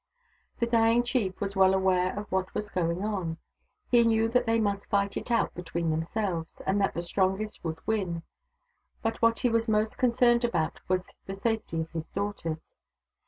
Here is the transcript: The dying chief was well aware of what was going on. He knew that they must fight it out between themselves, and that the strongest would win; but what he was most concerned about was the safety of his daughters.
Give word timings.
The 0.57 0.65
dying 0.65 1.03
chief 1.03 1.39
was 1.39 1.55
well 1.55 1.75
aware 1.75 2.17
of 2.17 2.25
what 2.31 2.55
was 2.55 2.71
going 2.71 3.03
on. 3.05 3.37
He 3.91 4.01
knew 4.03 4.27
that 4.29 4.47
they 4.47 4.59
must 4.59 4.89
fight 4.89 5.15
it 5.15 5.29
out 5.29 5.53
between 5.53 5.91
themselves, 5.91 6.59
and 6.65 6.81
that 6.81 6.95
the 6.95 7.03
strongest 7.03 7.63
would 7.63 7.77
win; 7.85 8.23
but 9.03 9.21
what 9.21 9.37
he 9.37 9.49
was 9.49 9.67
most 9.67 9.99
concerned 9.99 10.43
about 10.43 10.79
was 10.87 11.17
the 11.27 11.35
safety 11.35 11.79
of 11.81 11.91
his 11.91 12.09
daughters. 12.09 12.73